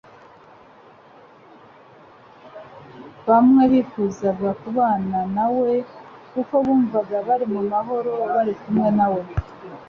Bamwe 3.27 3.63
bifuzaga 3.71 4.49
kubana 4.61 5.19
na 5.35 5.45
we 5.55 5.71
kuko 6.31 6.53
bumvaga 6.65 7.17
bari 7.27 7.45
mu 7.53 7.61
mahoro 7.71 8.11
bari 8.33 8.53
kumwe 8.61 8.89
na 8.97 9.07
we, 9.13 9.21